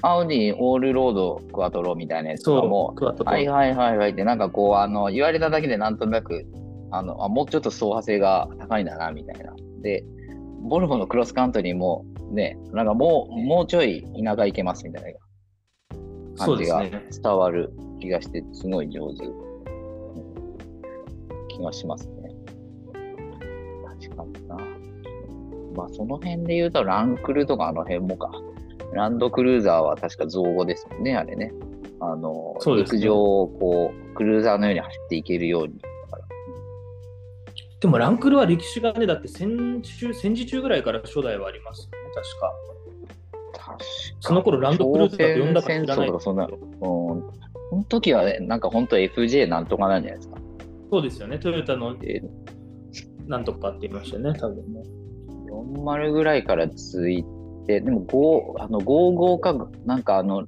[0.01, 2.93] アウディオールロードクワトロみたいなやつとかも
[3.25, 6.45] はいはいはいはいって、なんかこう、あの、言われただけでなんとなく、
[6.91, 9.53] あの、あもうちょっと走破性が高いんだな、みたいな。
[9.81, 10.03] で、
[10.61, 15.13] ボルボのクロスカントリーも、ね、なんかもう、もうちょい田舎行けますみたい
[16.37, 16.83] な感じが。
[16.83, 19.47] 伝わる気がして、すごい上手、うん
[21.57, 22.31] 気がしますね。
[23.99, 24.55] 確かにな。
[25.75, 28.31] まあ、その辺で言うと、ランクルとかあの辺もか。
[28.93, 31.51] ランドクルーザーは確か造語ですもんね、あれね。
[31.99, 35.79] あの、ね陸上をこう、クルーザーのように走っていけるように。
[37.79, 42.53] でもランクルは歴史がね、だって戦中、戦時中ぐらいから初代はありますよね、確か。
[43.53, 43.85] 確か
[44.19, 46.57] その頃ランドクルーザーって呼んだか知らないそんな、うん。
[46.79, 50.37] その時はね、なんか本当 FJ なんとかなんじゃないですか。
[50.89, 52.23] そうですよね、トヨタので
[53.27, 54.83] なんとかって言いましたよね、多分ね。
[55.51, 57.25] 40ぐらいからつい
[57.67, 60.47] て、でも5、あの55か、なんかあの、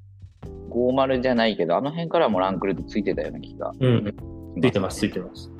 [0.69, 3.71] 50じゃないけど、あの辺からもランクルってついてたような気が。
[3.79, 4.15] うん、
[4.61, 5.51] ついてます、ついてます。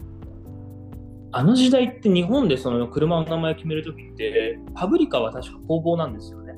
[1.32, 6.54] あの時代って日本でその車の名前を決めるときって、パブリカは確か工房なんですよね。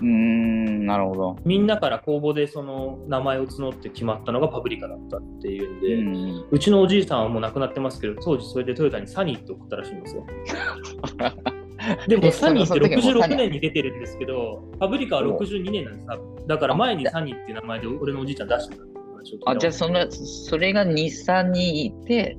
[0.00, 1.36] ーん、なるほど。
[1.44, 10.26] みんなから公募でその名前を募って決まったのがパブリカだったっていうんで、うんうちのおじいさんはもう亡くなってますけど、当時それでトヨタにサニーって送ったらしいんですよ。
[12.08, 18.84] でもえサニーってその時はもうサニ66ー年に出てるんですけど、パブリカは62年なんです、だから前にサニーっていう名前で俺のおじいちゃん出してた
[19.46, 22.36] あ、じゃあその、それが日産にいて、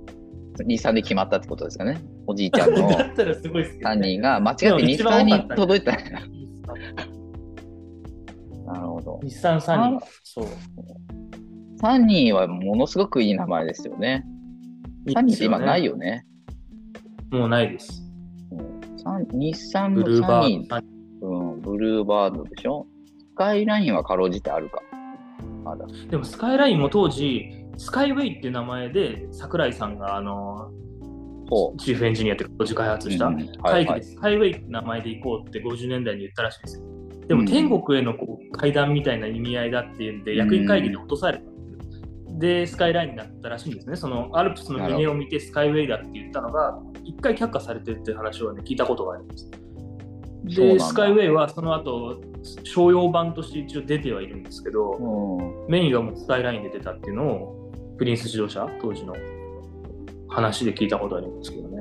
[0.66, 2.02] 日産で決まったってことですかね。
[2.28, 3.04] おじいちゃんのサ
[3.96, 4.20] ニね。
[4.20, 5.92] ーが間違って日産に届いた。
[5.92, 6.00] な
[8.82, 9.20] るほど。
[9.24, 10.00] 日産サニー。
[10.24, 10.48] そう。
[11.82, 14.24] サニーはものすごくいい名前ですよね。
[15.14, 16.26] サニーって今ないよね。
[17.32, 18.05] もうないです。
[19.32, 20.82] 日産のブルーサー
[21.22, 21.28] ド。
[21.28, 22.88] ー、うん、ブルーバードでしょ？
[23.34, 24.82] スカイラインはかろうじてあるか。
[25.64, 25.86] まだ。
[26.10, 30.72] でもスカイラインも当時、スカイウェイっていう名前で桜井さんがあの
[31.50, 33.12] ほチーフエンジニアって当時開発う。
[33.12, 34.04] したうんはいはい会議で。
[34.04, 36.84] スカイウェイって名前で行こうって50年代に言ったらしいんですよ。
[37.28, 41.44] でも天国へのこう階段みたいな意味合いだっていうんで、役員会議で落とされた。
[42.38, 43.96] で、スカイラインになったらしいんですね。
[43.96, 49.50] そのアルプスの峰を見てスカイウェイだって言ったのが、一回却下されてるっていう話をね、聞いたことがあります。
[50.44, 52.22] で、スカイウェイはその後、
[52.64, 59.16] 商用版として一応出てはいるんですけど、うんメインがもうスカイラインで出たっていうのを、プリンス自動車、当時の
[60.28, 61.78] 話で聞いたことありますけどね。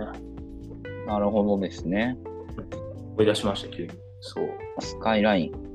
[1.06, 2.16] なるほどですね。
[3.12, 3.92] 思い出しました、急に。
[4.20, 4.48] そう。
[4.80, 5.73] スカイライン。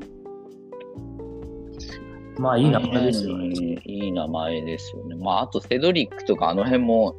[2.39, 3.47] まあ、いい名前ですよね。
[3.85, 5.15] いい名前ですよね。
[5.15, 7.15] まあ、あと、セドリックとかあの辺も、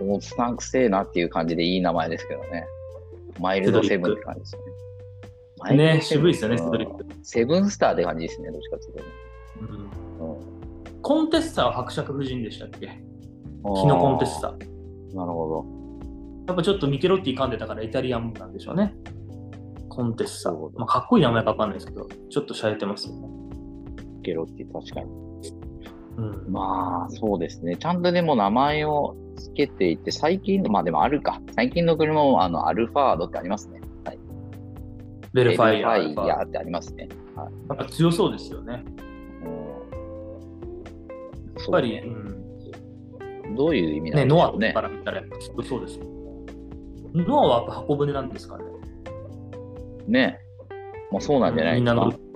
[0.00, 2.66] おっさんくせえなっていう感じでいい名前ですけどね。
[3.38, 5.76] マイルドセブンって感じですね。
[5.76, 7.04] ね、渋いですよね、セドリック。
[7.22, 9.04] セブンスターって感じですね、どっちかっていう
[9.60, 10.40] うんと。
[11.02, 12.86] コンテッサーは伯爵夫人でしたっけ？
[12.86, 15.14] うん日のコンテッサー。
[15.16, 15.64] なるほ
[16.46, 18.94] やっぱちょっとミケロッティ噛んでたからイタリアンなんでしょうね。
[19.88, 20.70] コンテッサーなるほ。
[20.70, 23.28] どまあ、かっこいい名前かわかんないですけど、ちょっと洒落てますよね。
[24.34, 24.44] ど。
[24.44, 25.10] ゲロって確かに。
[26.16, 26.52] うん。
[26.52, 27.76] まあ、そうですね。
[27.76, 31.40] ちゃんとでも名前をつけていて、最近、まあでもあるか。
[31.54, 33.80] 最近の車も、あの、アルファードってありますね。
[34.04, 34.18] はい。
[35.32, 35.98] ヴェルファイア。
[35.98, 37.08] ヴェルファイヤーってありますね。
[37.72, 38.82] っぱ強そうですよね。
[39.44, 39.58] うん
[41.58, 42.24] やっぱり、そううん
[43.50, 44.88] ねどういう意味なね、んでしょうねノアか。
[44.88, 46.00] ら見たらやっぱ強そうです。
[47.14, 48.64] ノアはやっぱ箱舟なんですかね。
[50.06, 50.38] ね。
[51.10, 51.94] まあそうなんじゃないですか。
[51.94, 52.27] みんなの。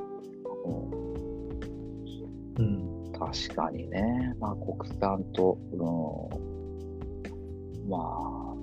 [3.32, 4.34] 確かにね。
[4.38, 5.78] まあ国産と、うん。
[7.88, 8.00] まあ、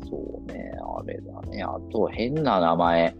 [0.08, 0.72] そうね。
[0.98, 1.64] あれだね。
[1.64, 3.16] あと、変な名前。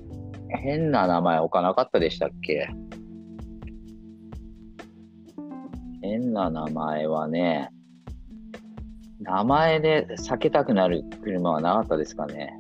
[0.50, 2.68] 変な名前置かなかったでしたっけ？
[6.02, 7.70] 変な名前はね、
[9.20, 12.54] 名前で避けたくなる車はなかったですかね。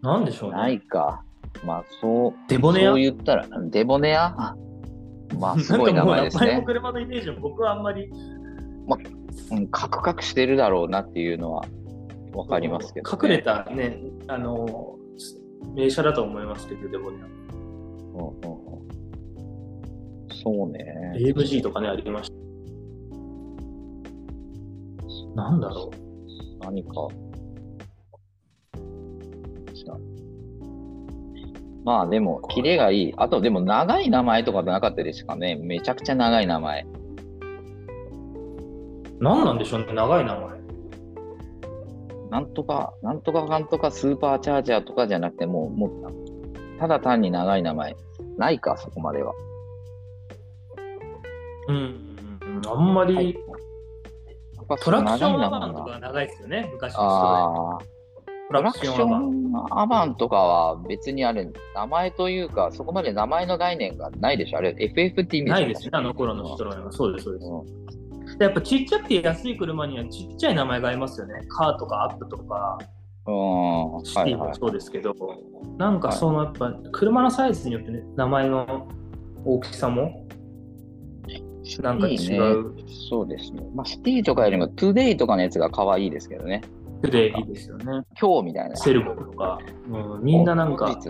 [0.00, 0.56] なんでしょうね。
[0.56, 1.22] ないか。
[1.64, 2.92] まあ、そう、デボネア？
[2.92, 4.34] そう言ったら、デボネア？
[4.38, 4.56] あ
[5.38, 6.62] まあ、すごい名前ですね。
[6.66, 8.10] 車のイメージも僕はあんまり
[9.50, 11.64] うん、カクカクしてるだろうなっていうのは
[12.32, 13.18] わかりますけど、ね。
[13.22, 14.96] 隠れたね、あの、
[15.74, 17.26] 名車だと思いますけど、デボネア。
[17.26, 18.80] うんうんうん
[20.42, 21.12] そうね。
[21.16, 22.36] AMG とかね、ありました。
[25.34, 25.90] なんだろ
[26.60, 27.08] 何か。
[31.84, 33.14] まあでも、キレがいい。
[33.16, 35.56] あとでも長い名前とかなかったですかね。
[35.56, 36.82] めちゃくちゃ長い名前。
[36.82, 36.86] う。
[39.20, 40.60] 何なんでしょうね、長い名前。
[42.30, 47.96] なんとか、なんとかかんとかスーパーチャージャーとかじゃなくて、もう、もう、ただ単に長い名前。
[48.36, 49.32] ないか、そこまでは。
[51.68, 53.36] うんうんうん、あんまり、はい
[54.76, 57.78] トラクションア長い名前なバンとか長いですよね、昔の人ああ。
[58.52, 60.14] ララクションアバン。
[60.16, 64.58] とかは別にあれ、名前というか、そこまで名前の概念がないでしょ。
[64.58, 66.92] あれ、FF って意味ないですね、あの頃のシトロエンは。
[66.92, 67.46] そうです、そうです。
[67.46, 67.80] うん
[68.38, 71.34] でやっぱちっちゃくて安い車にはちっちゃい名前がありますよね。
[71.48, 72.78] Kaとかアップとか、
[73.26, 74.30] うん、シはいはい。
[74.30, 75.14] ティもそうですけど、
[75.78, 78.88] なんかそのやっぱ車のサイズによってね、名前の
[79.44, 80.26] 大きさも
[81.82, 82.74] なんか違いいねう。
[83.08, 83.62] そうですね。
[83.74, 86.62] まあ、シティとかよりも、トゥデイとかのやつが可愛いですけどね。
[87.08, 87.84] でいいですよね。
[88.20, 88.76] 今日みたいな。
[88.76, 89.58] セルボとか、
[89.88, 91.08] うん、みんななんか、本日、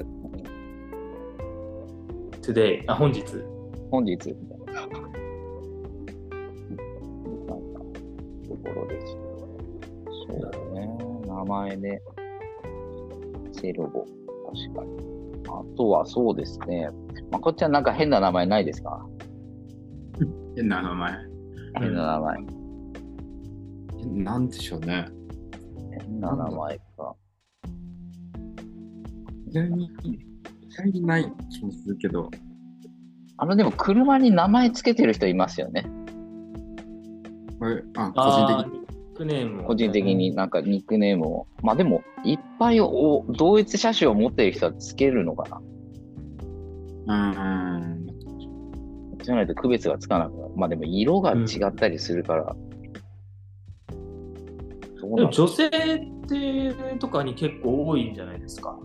[2.41, 3.25] today、あ、本日。
[3.91, 4.73] 本日みたいな。
[4.73, 5.01] なんか、
[8.49, 9.25] ところですよね。
[10.29, 10.51] そうだ
[10.81, 10.89] ね。
[11.27, 12.03] 名前で、
[13.53, 14.05] セルボ、
[14.53, 14.91] 確かに。
[15.49, 16.89] あとはそうですね。
[17.33, 19.05] まあ、こっちはなんか変な名前ないですか？
[20.55, 21.13] 変な名前。
[21.79, 22.39] 変な名前。
[24.25, 25.07] なんでしょうね。
[26.01, 27.15] 変な名前か。
[29.51, 32.31] 意外に、意外にない気もするけど、
[33.37, 35.87] あの、でも車に名前つけてる人いますよね。
[37.59, 38.81] これ、あ、個人的に。
[38.81, 41.47] ニックネームを個人的になんかニックネームを。
[41.63, 45.61] まあでも、いっぱいを同一車種を持ってる人はつけるのかな。
[47.07, 47.13] う
[47.79, 48.07] ん。
[49.23, 50.53] じゃないと区別がつかなくなる。
[50.57, 52.57] まあでも色が違ったりするから。
[55.17, 55.71] 女性っ
[56.29, 58.79] てとかに結構多いんじゃないですか。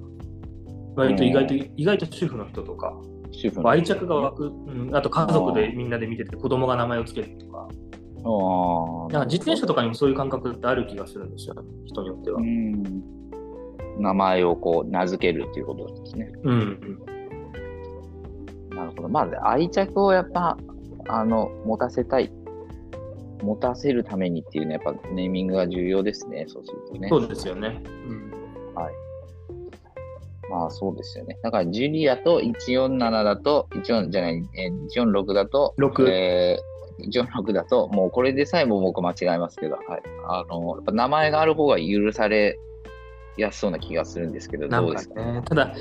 [0.95, 2.97] 割と意外と、意外と主婦の人とか、
[3.31, 7.67] 主婦の愛着が湧く、うん、あと家族でみんなで見てて子供が名前をつけるとか、
[8.23, 12.43] あーなんか自転車とかにもそういう感覚ってある気がするんですよ、人によってはう。
[12.43, 12.83] ん
[13.99, 16.31] 名前をこう名付けるっていうことですね。
[16.43, 16.55] うん、う
[18.73, 18.75] ん。
[18.75, 19.09] なるほど。
[19.09, 20.57] まあ愛着をやっぱ、
[21.07, 22.31] あの、持たせたい。
[23.41, 26.45] 持たせるためにっていうのはやっぱネーミングが重要ですね。
[26.47, 27.07] そうするとね。
[27.09, 27.81] そうですよね。
[28.09, 28.31] うん
[30.49, 31.39] まあそうですよね。
[31.41, 40.01] だからジュリアと147だと、14じゃない、えー146だと、6えー146だと、もうこれでさえも僕間違えますけど、はい。
[40.27, 42.57] あの、やっぱ名前がある方が許され
[43.37, 45.15] やすそうな気がするんですけど、どうですか？
[45.19, 45.73] ね、ただ、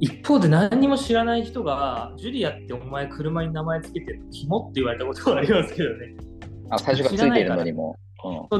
[0.00, 6.16] 一方で何にも知らない人が、ジュリアってお前車に名前つけてるのキモって言われたことがありますけどね。
[6.70, 7.96] あ、最初からついてるのにも。
[7.98, 8.04] うん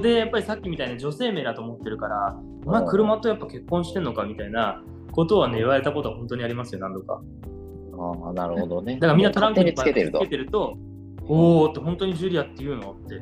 [0.02, 7.22] で、やっぱりさっきみたいに女性名だと思ってるから、お前車とやっぱ結婚してんのかみたいなことはね、言われたことは本当にありますよ、何度か。
[7.96, 8.94] ああ、なるほどね。
[8.94, 10.76] だからみんなトランクにつけてるとると、
[11.26, 13.20] おーって本当にジュリアって言うのって、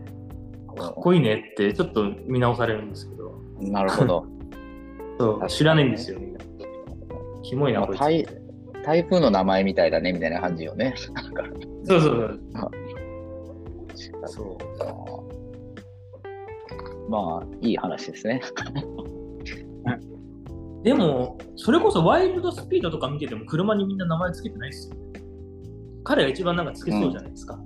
[0.76, 4.26] かっこいいねってちょっと見直されるんですけど、なるほど。
[5.20, 6.40] そう知らないんですよ、みんな。
[7.42, 8.00] キモいな、こいつ。
[8.00, 8.26] 台
[8.84, 10.94] 台風の名前みたいだねみたいな感じよね。
[11.84, 12.72] そうそうそう。
[14.28, 14.58] そう
[17.10, 18.40] まあ、いい話ですね。
[20.82, 24.96] でも、それこそワイルドスピードとか見てても車にみんな名前つけてないですよ。
[26.04, 27.58] 彼が一番なんかつけそうじゃないですか。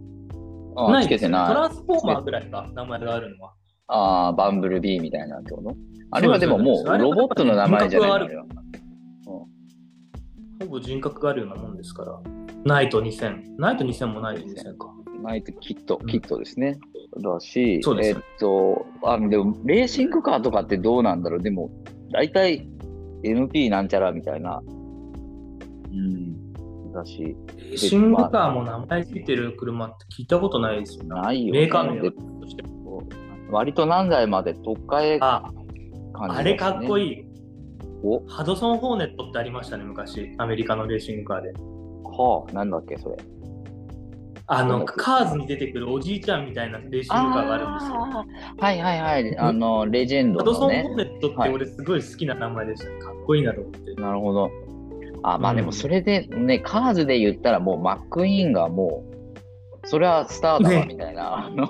[0.77, 1.37] ああ、つけないですよト。
[1.37, 3.53] ランスフォーマーぐらいか、名前があるのは。
[3.89, 5.77] ああ、バンブルビーみたいなってこと？
[6.11, 8.45] あれはでももうロボットの名前じゃないのあれあれは
[10.61, 12.21] ほぼ人格があるようなもんですから。
[12.65, 13.57] ナイト2000。
[13.59, 14.93] ナイト2000もナイト2000か。
[15.23, 16.79] ナイトキット、うんキットですね。
[17.23, 21.71] だし、そうですえっと、あでも、レーシングカーとかってどうなんだろうでも、
[22.13, 22.69] 大体
[23.23, 24.61] MP なんちゃらみたいな。
[24.67, 26.93] うん。
[26.93, 31.09] だし、レーシングカーも名前ついてる車って聞いたことないですよね。
[31.09, 31.61] ないよ、ね。
[31.61, 32.65] メーカー名でとして。
[33.51, 35.51] 割と何台まで特化へあ、
[36.13, 37.13] 感じ、あれかっこい。
[37.13, 37.27] い
[38.29, 40.33] ハドソン・ホーネットってありましたね、昔。
[40.39, 41.53] アメリカのレーシングカーで。
[42.17, 43.17] はあ、なんだっけ、それ。
[44.49, 47.97] あの、カーズに出てくるおじいちゃんみたいなレーシングカーがあるんですよ。
[48.59, 49.39] はいはいはい。
[49.39, 51.09] あの、レジェンドハドソン・ホのねー。
[51.09, 52.99] ネットって俺すごい好きな名前でしたね。
[53.01, 53.95] かっこいいなと思って。
[54.01, 54.51] なるほど。
[55.25, 59.05] あ、まあうんでもそれでね、カーズで言ったらもうマックイーンがも
[59.83, 61.47] う、それはスターだわねみたいな。
[61.47, 61.67] あの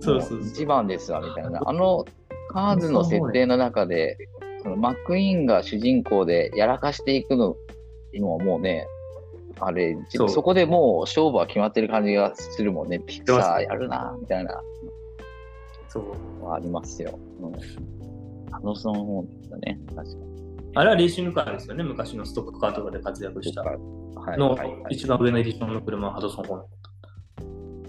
[0.00, 1.60] そうそうそうも一番ですわみたいな。
[1.64, 2.04] あの
[2.50, 4.16] カーズの設定の中で、
[4.64, 7.56] そのマックイーンが主人公でやらかしていくの
[8.14, 8.86] のはもうね、
[9.60, 13.00] あれ、そうそこでもう勝負は決まってる感じがするもんね。
[13.00, 14.60] ピクサーやるな、みたいな
[15.94, 16.52] そう。
[16.52, 17.18] ありますよ。
[17.40, 20.34] うん、あのその方だね、確かに。
[20.74, 21.84] あれはレーシングカーですよね。
[21.84, 23.78] 昔のストックカーとかで活躍したはい
[24.38, 26.66] のはいはい一番上のエディションの車はハドソン・ホーネッ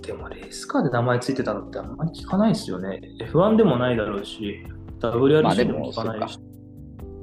[0.02, 0.08] ト。
[0.08, 3.02] でもレースカーで名前ついてたのってあんまり聞かないですよね。
[3.22, 4.64] F1 でもないだろうし、
[5.02, 6.40] まあ WRC でも聞かないし。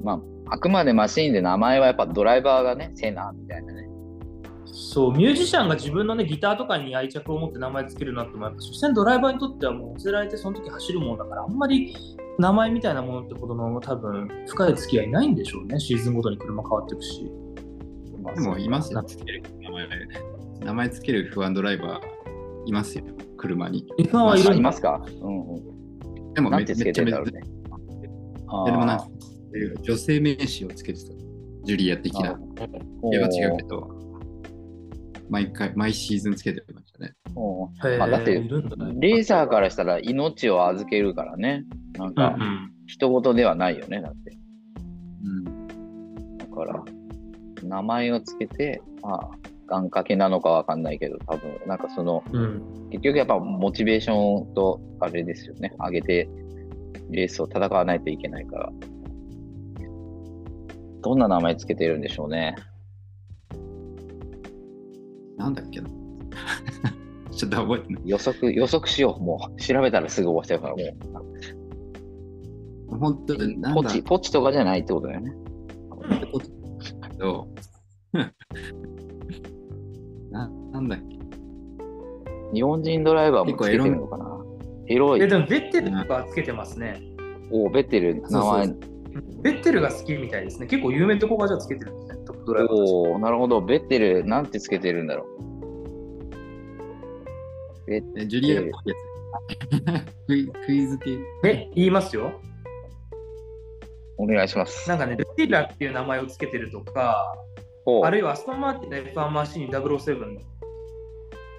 [0.03, 0.21] まあ、
[0.55, 3.89] あくまでマシーンで名前はやっぱドライバーがね、セナみたいなね。
[4.73, 11.95] そう、ミュージシャンが自分のね、ギターとかに愛着を持って名前つけるなっても、やっぱ所詮ドライバーにとってはもう乗せられてその時走るものだから、あんまり
[12.39, 15.79] 名前みたいなものってほどの多分深い付き合いないんでしょうね。
[15.79, 17.31] シーズンごとに車変わっていくし。
[18.35, 19.89] でもいますよ、つける名前。
[20.65, 23.05] 名前つける不安ドライバーいますよ、
[23.37, 23.87] 車に。
[23.99, 26.33] F1 はいるいますかうん。
[26.33, 27.45] でもめなんてつけてんだろうめっ。
[27.45, 29.09] ちゃでもなんか
[29.83, 31.13] 女性名詞をつけてた。
[31.65, 32.33] ジュリア的な。
[32.33, 34.02] ー絵は違うけど、
[35.33, 37.15] 毎回、毎シーズンつけてましたね。
[37.35, 37.67] お
[37.99, 41.65] まあだってレーサーからしたら命を預けるからね。
[41.97, 44.37] なんうんか、うん人事ではないよね、だって。
[45.25, 46.37] うん。
[46.37, 46.85] だから、
[47.63, 49.31] 名前をつけて、まあ、
[49.69, 56.29] 願掛けなのかわかんないけど、多分なんかその、うん結局やっぱモチベーションと、あれですよね、上げて、
[57.09, 58.73] レースを戦わないといけないから。
[61.03, 62.55] どんな名前つけてるんでしょうね。
[65.37, 65.89] なんだっけな。
[67.33, 68.03] ちょっと覚えてない。
[68.05, 69.23] 予測、予測しよう。
[69.23, 70.83] もう、調べたらすぐ終わっちゃうから、も
[72.99, 73.59] 本当に、う。
[73.59, 75.33] なんだポチ、ポチとかじゃないってことだよね。
[77.13, 77.49] けど、
[80.31, 81.05] ななんだっけ
[82.53, 84.39] 日本人ドライバーもつけてるのかな。
[84.89, 85.23] エロい。
[85.23, 87.01] えでもベッテルとかつけてますね。
[87.51, 88.67] おベッテル、名前。
[88.67, 88.77] そう
[89.43, 90.67] ベッテルが好きみたいですね。
[90.67, 91.93] 結構有名なとこがじゃあつけてる
[92.43, 92.47] んですね。
[92.47, 93.61] トップドライバーたちおおなるほど。
[93.61, 95.43] ベッテル、なんてつけてるんだろう。
[97.87, 99.13] ベッえジュリアっぽいやつ。
[100.27, 101.19] クイクイズ系。
[101.45, 102.33] え、言いますよ。
[104.19, 104.89] お願いします。
[104.89, 107.35] なんかね、ルティラっていう名前をつけてるとか、
[108.05, 110.39] あるいはアストンマーティンの F1 マシーン007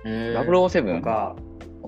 [0.06, 1.02] えー、と 007?
[1.02, 1.36] か、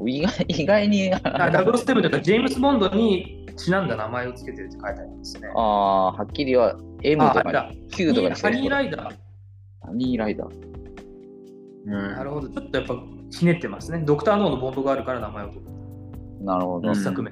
[0.06, 5.50] 意外意外に、あ007とかジェームス・ボンドにちなんだ名前をつけてるって書いてありますね。
[5.56, 6.78] ああ、はっきりは
[7.12, 9.16] M とかあだ Q とかにしてハニーるライダー。
[9.82, 10.66] ハニーライダー。
[11.86, 12.50] うんなるほど。
[12.50, 12.96] ちょっとやっぱ
[13.32, 14.00] ひねってますね。
[14.06, 15.66] ドクター・ノーのボンドがあるから名前を取る。
[16.44, 16.96] なるほど。
[16.96, 17.32] 作目。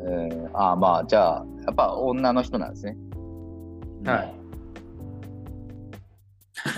[0.00, 2.96] えーああ、まあ、じゃあ、やっぱ女の人なんですね。
[4.04, 4.34] はい。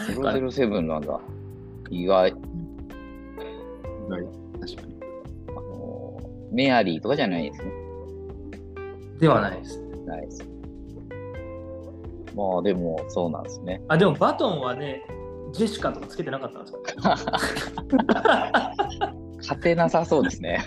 [0.09, 1.21] 007なんだ。
[1.91, 2.21] 意外。
[2.23, 2.33] はい
[4.61, 5.01] 確かに。
[5.49, 7.73] あのーメアリーとかじゃないですね。
[9.21, 9.81] ではないです。
[10.07, 10.43] ないです。
[12.35, 13.83] まあ、でも、そうなんですね。
[13.89, 15.03] あ、でもバトンはね、
[15.53, 18.73] ジェシカとかつけてなかったんですか？
[19.39, 20.61] 勝てなさそうですね。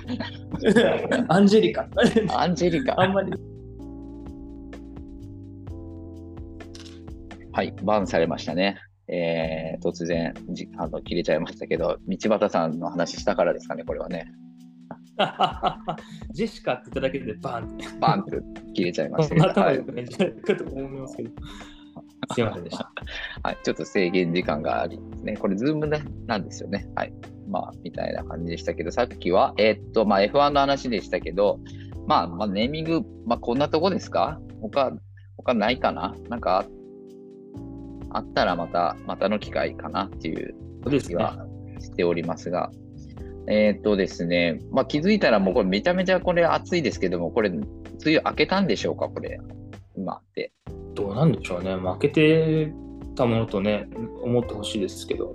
[1.30, 1.88] アンジェリカ。
[2.36, 3.00] アンジェリカ。
[3.00, 3.32] あんまり。
[7.54, 8.78] はい、バンされましたね。
[9.08, 14.26] えー、突然じあの切れちゃいましたけど、道端さんの話したからですかね、これはね。
[16.32, 17.86] ジェシカって言っただけでバーンって。
[18.00, 18.40] バンって
[18.74, 21.30] 切れちゃいました頭良くないんじゃないかと思いますけど。
[22.34, 22.92] すいませんでした。
[23.44, 25.38] はい、ちょっと制限時間がありですね。
[25.38, 26.88] これ、ズームねなんですよね。
[26.96, 27.14] はい。
[27.50, 31.60] まあ、みたいな感じでしたけど、さっきは、えーっと、まあ、F1 の話でしたけど、
[32.08, 34.40] まあ、まあ、ネーミング、まあ、こんなとこですか？
[34.62, 34.94] 他、
[35.38, 36.16] 他ないかな？
[36.30, 36.66] なんか、
[38.12, 40.56] あったらまた、またの機会かなっていう。
[40.86, 41.48] 気は
[41.80, 42.70] しておりますが、
[43.48, 47.66] えーっとですね、まあ、気づいたらもうこれめちゃめちゃこれ暑いですけども、これ、梅
[48.06, 49.40] 雨明けたんでしょうかこれ、
[49.96, 50.52] 今って。
[50.94, 51.76] どうなんでしょうね。
[51.76, 52.72] 負けて
[53.16, 53.88] たものとね、
[54.22, 55.34] 思ってほしいですけど。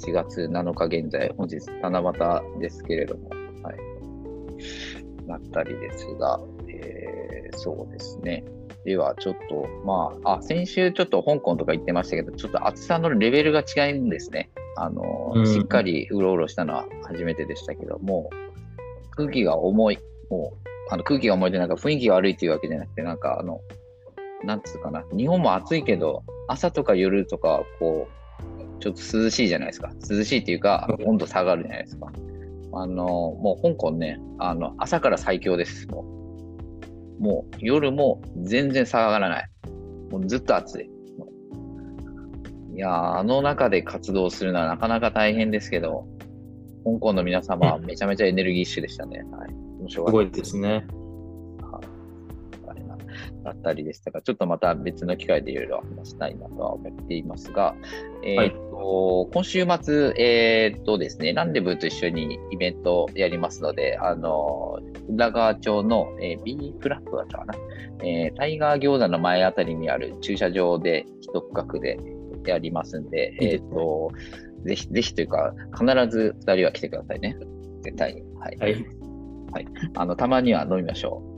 [0.00, 3.28] 7月7日現在、本日七夕ですけれども、
[3.62, 5.26] はい。
[5.26, 7.20] なったりですが、えー
[7.56, 8.44] そうですね。
[8.84, 14.50] では、ちょっと、まあ、あ、先週ちょっと香港とか言ってましたけど、ちょっと暑さのレベルが違うんですね。
[14.76, 18.30] あの、うんしっかりうろうろしたのは初めてでしたけども、
[19.16, 19.98] 空気が重い、
[20.30, 23.60] もう、あの空気が重いでなんか雰囲気が悪いっていうわけじゃなくて、なんかあの、
[24.44, 29.92] なんつうかな、日本も暑いけど、朝とか夜とか、こう、ちょっと涼しいじゃないですか。
[30.10, 32.10] 涼しいっていうか、温度下がるじゃないですか。
[32.72, 35.86] あの、もう香港ね、あの、朝から最強です。
[35.88, 36.04] も
[37.18, 39.50] う、もう夜も全然下がらない。
[40.10, 40.90] もうずっと暑い。
[42.74, 46.06] いやあの中で活動するのはなかなか大変ですけど、
[46.84, 49.24] 香港の皆様はめちゃめちゃエネルギッシュでしたね。
[49.30, 49.50] はい。
[49.80, 50.86] 面白かったすごいですね。
[52.66, 52.96] あれな
[53.44, 57.74] だったりでしたが、ちょっとまた別の機会でいろいろ話したいなとは思っていますが、
[58.24, 64.78] えーっと今週末、えーっとですね、ランデブーと一緒にイベントをやりますので、あの、
[65.08, 67.54] 浦川町の、えー、B フラットだったかな、
[68.02, 71.98] えータイガー餃子の前あたりにある駐車場で一区画で
[72.46, 74.12] やりますんで、いいですねえーっと、
[74.64, 77.36] ぜひ、ぜひというか、必ず二人は来てくださいね。
[77.82, 78.22] 絶対に。
[78.38, 78.56] はい。
[79.52, 79.66] はい。
[79.94, 81.30] あの、たまには飲みましょう。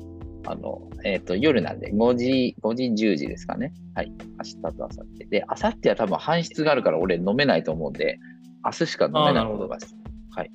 [0.48, 3.72] あの、えっ、と、夜なんで、5時、5時、10時ですかね。
[3.94, 4.10] はい。
[4.10, 5.26] 明日と明後日。
[5.26, 8.18] で、明後日は多分搬出があるから俺飲めないと思うんで、
[8.64, 9.78] 明日しか飲めなないことが、
[10.30, 10.50] はい。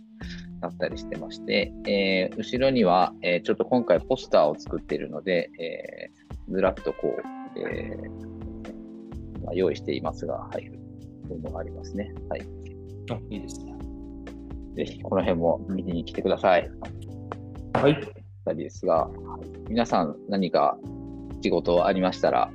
[0.62, 10.72] だったりしてまして、えー後ろには、えーちょっと今回ポスターを作っているので、えーずらっとこう、えーまあ、用意していますが、はい。
[11.28, 12.14] そういうのがありますね。
[12.30, 12.57] はい。
[13.12, 13.74] あいいですね。
[14.76, 16.70] ぜひ、この辺も見に来てください。
[17.74, 17.92] はい。
[17.92, 17.96] っ
[18.46, 19.10] たりですが、
[19.70, 20.78] 皆さん何か
[21.42, 22.52] 仕事ありましたら、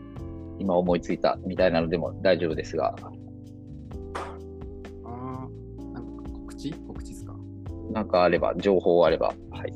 [0.59, 2.95] 今思いついたみたいなのでも大丈夫ですが、
[5.05, 6.73] あーなんか告知？
[6.73, 7.35] 告知ですか？
[7.91, 9.73] なんかあれば、情報あれば、はい。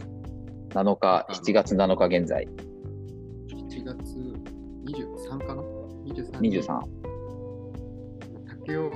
[0.71, 2.47] 7日、7月7日現在、
[3.69, 4.17] ?7 月
[4.85, 5.63] 23かな
[6.05, 6.51] ?23 に。
[6.61, 6.81] 23。
[8.61, 8.91] 竹雄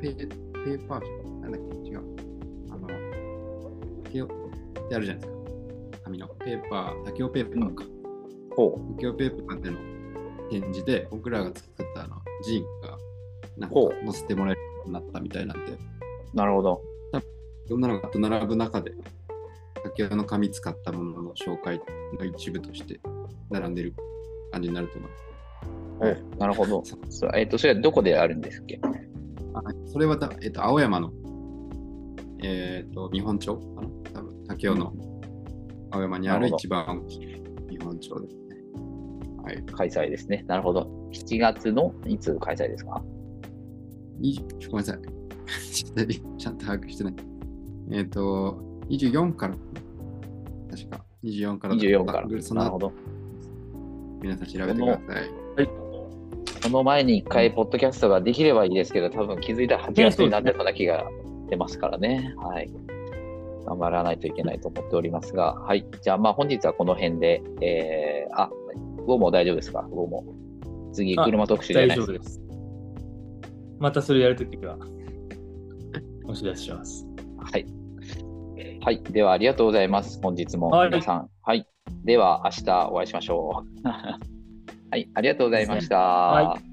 [0.00, 0.14] ペ
[0.64, 1.40] ペーパーじゃん。
[1.42, 1.90] なんだっけ？
[1.90, 2.00] 違う。
[2.70, 2.88] あの、
[4.04, 5.38] 竹雄ってあるじゃないですか。
[6.04, 7.84] 紙のペーパー、竹雄ペーパーか。
[8.56, 9.76] ほ竹雄ペーパーでの
[10.50, 12.98] 展示で、僕らが作ったあのジーンが
[13.58, 15.78] なんか載せてもらえるようになったみたいなんで、う。
[16.34, 16.82] なるほど。
[17.66, 18.92] いろんなのがと並ぶ中で、
[19.84, 21.80] 竹雄の紙使ったものの紹介
[22.18, 22.98] の一部として
[23.50, 23.94] 並んでる
[24.50, 25.24] 感じになると思います。
[26.00, 26.82] はいなるほど。
[27.10, 28.78] そえっ、と、それはどこであるんですっけ？
[28.82, 28.88] あ
[29.86, 31.12] それはた、えっと、青山の、
[32.42, 33.88] えっと、日本町かな？
[34.12, 34.92] 多分竹雄の
[35.90, 38.56] 青山にある一番日本町ですね。
[39.42, 39.62] はい。
[39.72, 40.44] 開催ですね。
[40.46, 40.88] なるほど。
[41.12, 43.02] 7月のいつ開催ですか
[44.20, 44.98] ？20ごめんなさい。
[46.38, 47.14] ちゃんと把握してない。
[47.90, 49.54] えっ、と、24から、
[50.70, 52.26] 確か、24からだった ?24 から。
[52.26, 52.92] なるほど。
[54.20, 55.47] 皆さん調べてください。
[56.62, 61.08] その前に1回、ポッドキャストができればいいですけど、多分気づいたら8月になってそうな気が
[61.48, 62.34] 出ますからね。
[62.36, 62.70] はい。
[63.66, 65.86] 頑張らないといけないと思っておりますが、はい。
[66.02, 68.50] じゃあ、まあ本日はこの辺で、えー、あ、
[69.06, 69.80] ウォーも大丈夫ですか？
[69.80, 70.24] ウォーも。
[70.92, 72.06] 次、あ車特集じないですか？
[72.06, 72.40] 丈夫です。
[73.78, 74.76] またそれやるときは、
[76.26, 77.06] お知らせします。
[77.38, 77.66] はい。
[78.80, 79.02] はい。
[79.04, 80.20] では、ありがとうございます。
[80.22, 81.28] 本日もはい皆さん。
[81.42, 81.66] はい。
[82.04, 84.37] では、明日お会いしましょう。
[84.90, 85.08] はい。
[85.14, 85.98] ありがとうございました。
[85.98, 86.67] はい